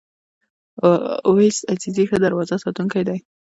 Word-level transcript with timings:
اویس 1.29 1.57
عزیزی 1.73 2.03
ښه 2.09 2.17
دروازه 2.23 2.55
ساتونکی 2.63 3.01
دی. 3.07 3.17